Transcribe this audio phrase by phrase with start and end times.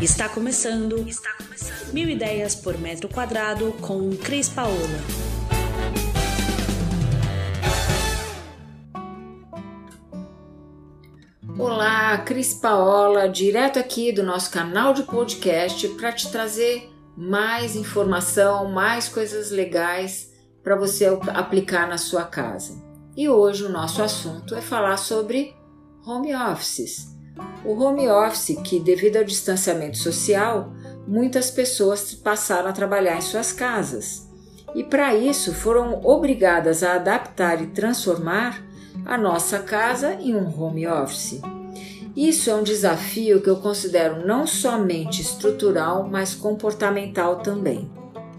[0.00, 1.08] Está começando.
[1.08, 1.92] Está começando.
[1.92, 4.76] Mil ideias por metro quadrado com Cris Paola.
[11.58, 18.70] Olá, Cris Paola, direto aqui do nosso canal de podcast para te trazer mais informação,
[18.70, 22.80] mais coisas legais para você aplicar na sua casa.
[23.16, 25.56] E hoje o nosso assunto é falar sobre
[26.06, 27.17] home offices.
[27.64, 30.72] O home office, que devido ao distanciamento social,
[31.06, 34.28] muitas pessoas passaram a trabalhar em suas casas.
[34.74, 38.64] E para isso foram obrigadas a adaptar e transformar
[39.04, 41.40] a nossa casa em um home office.
[42.16, 47.90] Isso é um desafio que eu considero não somente estrutural, mas comportamental também.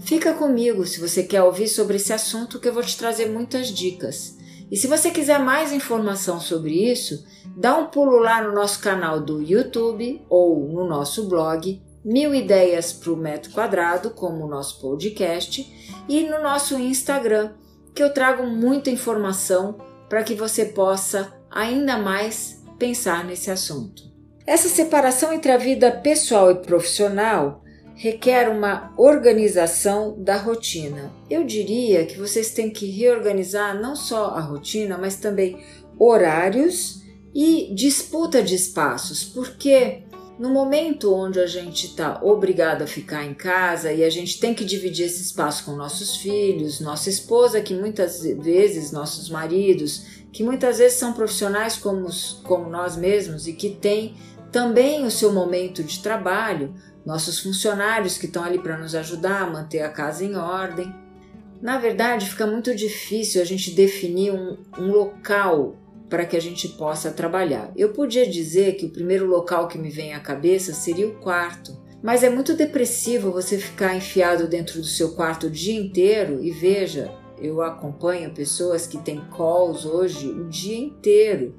[0.00, 3.68] Fica comigo se você quer ouvir sobre esse assunto que eu vou te trazer muitas
[3.68, 4.37] dicas.
[4.70, 7.24] E se você quiser mais informação sobre isso,
[7.56, 12.92] dá um pulo lá no nosso canal do YouTube ou no nosso blog Mil Ideias
[12.92, 15.70] para o Metro Quadrado, como o nosso podcast,
[16.08, 17.52] e no nosso Instagram,
[17.94, 19.76] que eu trago muita informação
[20.08, 24.02] para que você possa ainda mais pensar nesse assunto.
[24.46, 27.62] Essa separação entre a vida pessoal e profissional
[27.98, 31.12] requer uma organização da rotina.
[31.28, 35.58] Eu diria que vocês têm que reorganizar não só a rotina, mas também
[35.98, 37.02] horários
[37.34, 40.04] e disputa de espaços, porque
[40.38, 44.54] no momento onde a gente está obrigado a ficar em casa e a gente tem
[44.54, 50.44] que dividir esse espaço com nossos filhos, nossa esposa, que muitas vezes, nossos maridos, que
[50.44, 52.06] muitas vezes são profissionais como,
[52.44, 54.14] como nós mesmos e que têm
[54.52, 56.72] também o seu momento de trabalho,
[57.08, 60.94] nossos funcionários que estão ali para nos ajudar a manter a casa em ordem.
[61.58, 65.74] Na verdade, fica muito difícil a gente definir um, um local
[66.10, 67.72] para que a gente possa trabalhar.
[67.74, 71.74] Eu podia dizer que o primeiro local que me vem à cabeça seria o quarto,
[72.02, 76.50] mas é muito depressivo você ficar enfiado dentro do seu quarto o dia inteiro e
[76.50, 81.54] veja, eu acompanho pessoas que têm calls hoje o dia inteiro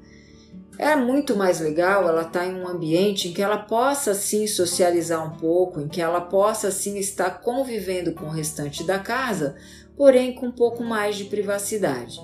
[0.80, 4.46] é muito mais legal ela estar tá em um ambiente em que ela possa sim
[4.46, 9.56] socializar um pouco, em que ela possa sim estar convivendo com o restante da casa,
[9.94, 12.18] porém com um pouco mais de privacidade.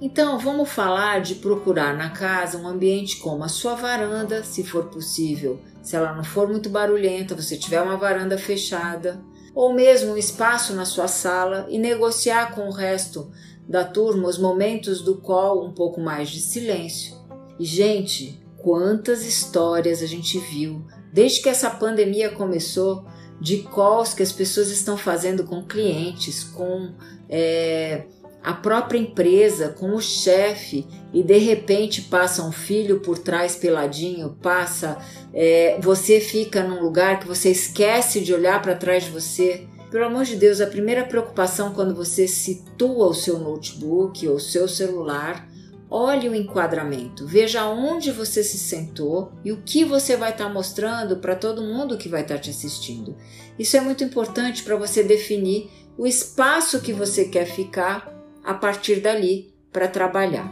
[0.00, 4.84] Então, vamos falar de procurar na casa um ambiente como a sua varanda, se for
[4.84, 5.58] possível.
[5.82, 9.20] Se ela não for muito barulhenta, você tiver uma varanda fechada,
[9.52, 13.28] ou mesmo um espaço na sua sala e negociar com o resto
[13.68, 17.17] da turma os momentos do call um pouco mais de silêncio.
[17.58, 23.04] E, gente, quantas histórias a gente viu desde que essa pandemia começou
[23.40, 26.92] de calls que as pessoas estão fazendo com clientes, com
[27.28, 28.04] é,
[28.42, 34.36] a própria empresa, com o chefe, e de repente passa um filho por trás peladinho,
[34.42, 34.98] passa,
[35.32, 39.66] é, você fica num lugar que você esquece de olhar para trás de você.
[39.90, 44.40] Pelo amor de Deus, a primeira preocupação quando você situa o seu notebook ou o
[44.40, 45.48] seu celular
[45.90, 50.52] Olhe o enquadramento, veja onde você se sentou e o que você vai estar tá
[50.52, 53.16] mostrando para todo mundo que vai estar tá te assistindo.
[53.58, 59.00] Isso é muito importante para você definir o espaço que você quer ficar a partir
[59.00, 60.48] dali para trabalhar.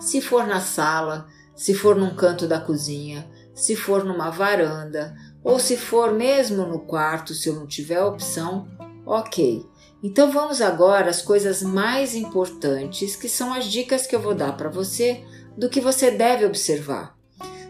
[0.00, 5.14] Se for na sala, se for num canto da cozinha, se for numa varanda
[5.44, 8.66] ou se for mesmo no quarto, se eu não tiver opção,
[9.06, 9.64] ok.
[10.02, 14.56] Então vamos agora às coisas mais importantes, que são as dicas que eu vou dar
[14.56, 15.22] para você
[15.56, 17.16] do que você deve observar.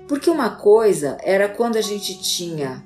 [0.08, 2.82] Porque uma coisa era quando a gente tinha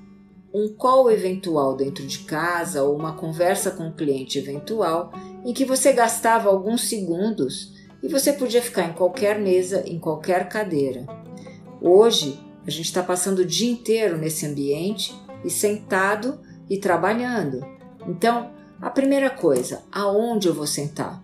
[0.52, 5.12] um call eventual dentro de casa ou uma conversa com um cliente eventual
[5.44, 10.48] em que você gastava alguns segundos e você podia ficar em qualquer mesa, em qualquer
[10.48, 11.06] cadeira.
[11.80, 15.14] Hoje, a gente está passando o dia inteiro nesse ambiente
[15.44, 17.60] e sentado e trabalhando.
[18.08, 21.22] Então, a primeira coisa, aonde eu vou sentar?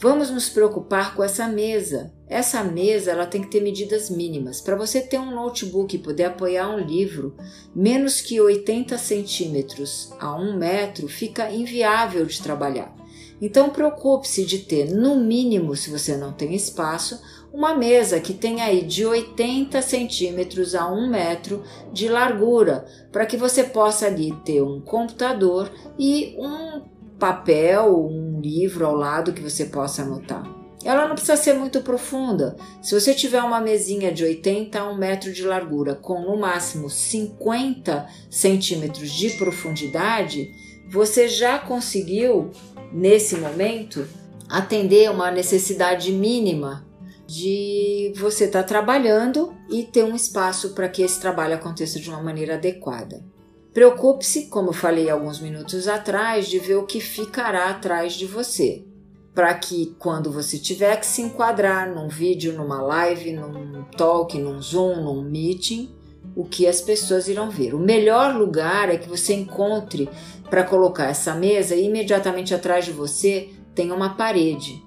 [0.00, 2.12] Vamos nos preocupar com essa mesa.
[2.28, 4.60] Essa mesa ela tem que ter medidas mínimas.
[4.60, 7.36] Para você ter um notebook e poder apoiar um livro,
[7.74, 12.94] menos que 80 centímetros a um metro fica inviável de trabalhar.
[13.40, 17.20] Então preocupe-se de ter, no mínimo, se você não tem espaço,
[17.52, 21.62] uma mesa que tenha aí de 80 centímetros a 1 metro
[21.92, 26.82] de largura, para que você possa ali ter um computador e um
[27.18, 30.58] papel, um livro ao lado que você possa anotar.
[30.84, 32.56] Ela não precisa ser muito profunda.
[32.80, 36.88] Se você tiver uma mesinha de 80 a 1 metro de largura com no máximo
[36.88, 40.52] 50 centímetros de profundidade,
[40.88, 42.50] você já conseguiu,
[42.92, 44.06] nesse momento,
[44.48, 46.86] atender uma necessidade mínima
[47.26, 52.08] de você estar tá trabalhando e ter um espaço para que esse trabalho aconteça de
[52.08, 53.22] uma maneira adequada.
[53.74, 58.82] Preocupe-se, como eu falei alguns minutos atrás, de ver o que ficará atrás de você,
[59.34, 64.60] para que quando você tiver que se enquadrar num vídeo, numa live, num talk, num
[64.60, 65.94] Zoom, num meeting,
[66.38, 67.74] o que as pessoas irão ver.
[67.74, 70.08] O melhor lugar é que você encontre
[70.48, 74.80] para colocar essa mesa e imediatamente atrás de você tem uma parede.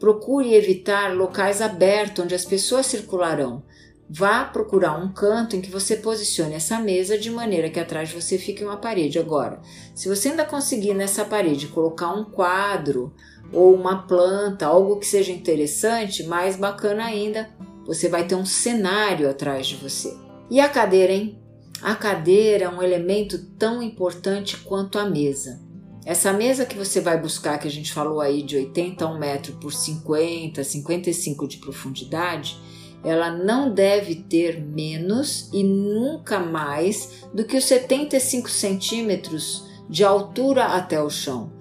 [0.00, 3.62] Procure evitar locais abertos onde as pessoas circularão.
[4.08, 8.14] Vá procurar um canto em que você posicione essa mesa de maneira que atrás de
[8.14, 9.18] você fique uma parede.
[9.18, 9.60] Agora,
[9.94, 13.12] se você ainda conseguir nessa parede colocar um quadro
[13.52, 17.50] ou uma planta, algo que seja interessante, mais bacana ainda,
[17.84, 20.23] você vai ter um cenário atrás de você.
[20.50, 21.38] E a cadeira, hein?
[21.82, 25.60] A cadeira é um elemento tão importante quanto a mesa.
[26.04, 29.18] Essa mesa que você vai buscar, que a gente falou aí de 80 a 1
[29.18, 32.58] metro por 50, 55 de profundidade,
[33.02, 40.64] ela não deve ter menos e nunca mais do que os 75 centímetros de altura
[40.64, 41.52] até o chão.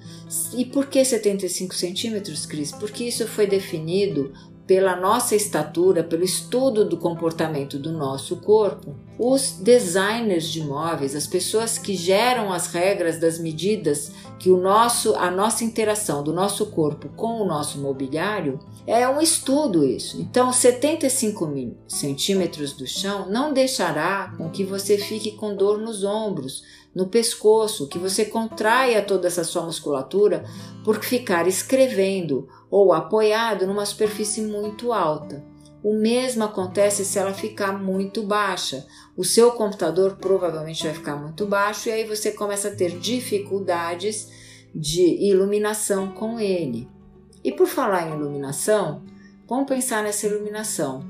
[0.56, 2.72] E por que 75 centímetros, Cris?
[2.72, 4.34] Porque isso foi definido
[4.66, 11.28] pela nossa estatura, pelo estudo do comportamento do nosso corpo, os designers de móveis, as
[11.28, 16.66] pessoas que geram as regras das medidas que o nosso, a nossa interação do nosso
[16.68, 20.20] corpo com o nosso mobiliário, é um estudo isso.
[20.20, 21.50] Então, 75
[21.88, 26.64] centímetros do chão não deixará com que você fique com dor nos ombros,
[26.94, 30.44] no pescoço, que você contraia toda essa sua musculatura
[30.84, 35.53] por ficar escrevendo ou apoiado numa superfície muito alta.
[35.84, 38.88] O mesmo acontece se ela ficar muito baixa.
[39.18, 44.30] O seu computador provavelmente vai ficar muito baixo e aí você começa a ter dificuldades
[44.74, 46.88] de iluminação com ele.
[47.44, 49.04] E por falar em iluminação,
[49.48, 51.06] vamos pensar nessa iluminação.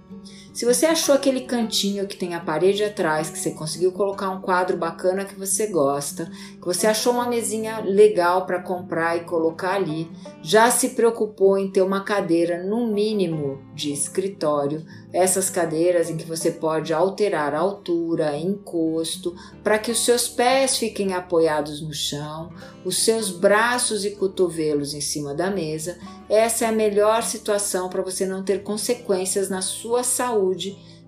[0.53, 4.39] Se você achou aquele cantinho que tem a parede atrás, que você conseguiu colocar um
[4.39, 9.73] quadro bacana que você gosta, que você achou uma mesinha legal para comprar e colocar
[9.73, 10.07] ali,
[10.43, 16.25] já se preocupou em ter uma cadeira no mínimo de escritório, essas cadeiras em que
[16.25, 22.51] você pode alterar a altura, encosto, para que os seus pés fiquem apoiados no chão,
[22.85, 25.97] os seus braços e cotovelos em cima da mesa.
[26.29, 30.42] Essa é a melhor situação para você não ter consequências na sua saúde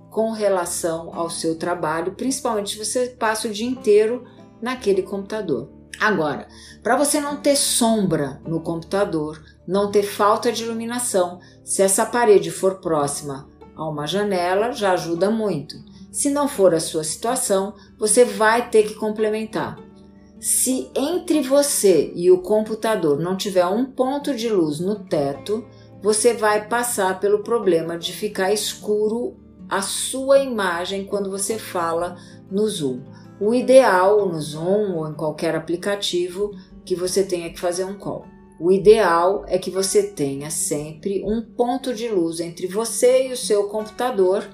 [0.10, 4.24] com relação ao seu trabalho, principalmente se você passa o dia inteiro
[4.62, 5.70] naquele computador.
[6.00, 6.48] Agora,
[6.84, 12.52] para você não ter sombra no computador, não ter falta de iluminação, se essa parede
[12.52, 15.76] for próxima a uma janela, já ajuda muito.
[16.12, 19.78] Se não for a sua situação, você vai ter que complementar.
[20.40, 25.66] Se entre você e o computador não tiver um ponto de luz no teto,
[26.06, 29.36] você vai passar pelo problema de ficar escuro
[29.68, 32.16] a sua imagem quando você fala
[32.52, 33.02] no Zoom.
[33.42, 36.52] O ideal no Zoom ou em qualquer aplicativo
[36.86, 38.24] que você tenha que fazer um call.
[38.60, 43.38] O ideal é que você tenha sempre um ponto de luz entre você e o
[43.38, 44.48] seu computador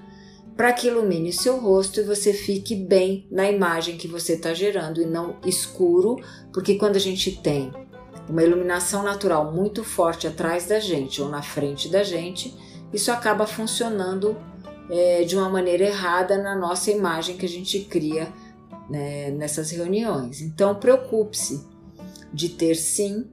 [0.56, 5.02] para que ilumine seu rosto e você fique bem na imagem que você está gerando
[5.02, 6.16] e não escuro,
[6.54, 7.74] porque quando a gente tem
[8.32, 12.56] uma iluminação natural muito forte atrás da gente ou na frente da gente,
[12.94, 14.38] isso acaba funcionando
[14.90, 18.32] é, de uma maneira errada na nossa imagem que a gente cria
[18.90, 20.42] né, nessas reuniões.
[20.42, 21.68] Então, preocupe-se
[22.34, 23.30] de ter sim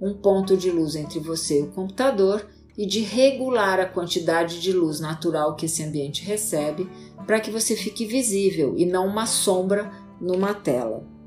[0.00, 2.46] um ponto de luz entre você e o computador
[2.76, 6.88] e de regular a quantidade de luz natural que esse ambiente recebe
[7.26, 11.17] para que você fique visível e não uma sombra numa tela.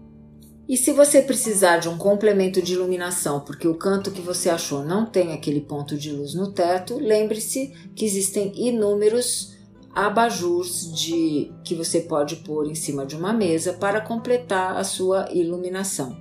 [0.72, 4.86] E se você precisar de um complemento de iluminação, porque o canto que você achou
[4.86, 9.54] não tem aquele ponto de luz no teto, lembre-se que existem inúmeros
[9.94, 15.28] abajures de que você pode pôr em cima de uma mesa para completar a sua
[15.34, 16.16] iluminação.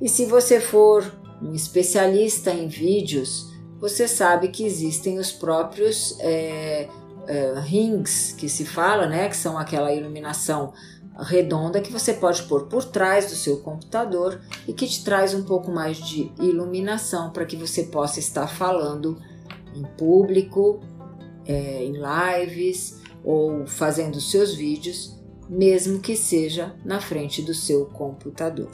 [0.00, 6.88] E se você for um especialista em vídeos, você sabe que existem os próprios é,
[7.26, 10.72] é, rings que se fala, né, que são aquela iluminação
[11.22, 15.42] redonda que você pode pôr por trás do seu computador e que te traz um
[15.42, 19.20] pouco mais de iluminação para que você possa estar falando
[19.74, 20.80] em público,
[21.46, 28.70] é, em lives ou fazendo seus vídeos, mesmo que seja na frente do seu computador.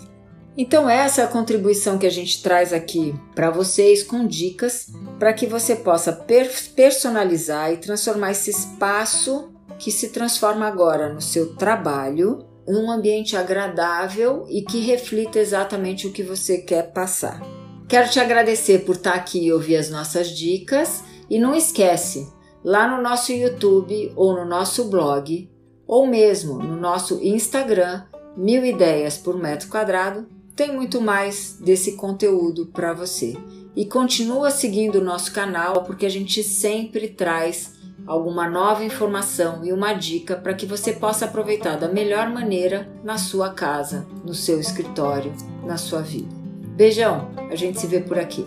[0.58, 4.86] Então, essa é a contribuição que a gente traz aqui para vocês com dicas
[5.18, 6.12] para que você possa
[6.74, 14.44] personalizar e transformar esse espaço que se transforma agora no seu trabalho num ambiente agradável
[14.48, 17.40] e que reflita exatamente o que você quer passar.
[17.88, 22.28] Quero te agradecer por estar aqui e ouvir as nossas dicas e não esquece,
[22.64, 25.48] lá no nosso YouTube ou no nosso blog
[25.86, 28.02] ou mesmo no nosso Instagram
[28.36, 33.36] Mil Ideias por Metro Quadrado tem muito mais desse conteúdo para você.
[33.76, 37.74] E continua seguindo o nosso canal porque a gente sempre traz
[38.06, 43.18] alguma nova informação e uma dica para que você possa aproveitar da melhor maneira na
[43.18, 45.32] sua casa, no seu escritório,
[45.64, 46.28] na sua vida.
[46.76, 48.46] Beijão, a gente se vê por aqui.